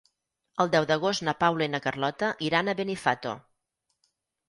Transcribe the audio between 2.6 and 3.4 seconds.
a Benifato.